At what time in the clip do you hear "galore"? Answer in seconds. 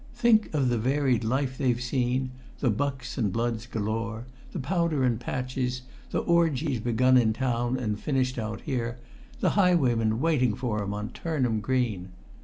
3.67-4.25